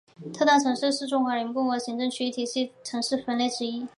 [0.33, 3.87] 特大城市是中华人民共和国行政区划体系中城市分类之一。